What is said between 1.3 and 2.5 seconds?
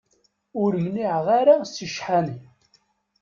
ara si ccḥani.